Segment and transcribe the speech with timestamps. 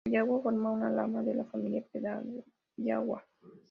[0.07, 3.23] El yagua forma una rama de la familia peba-yagua.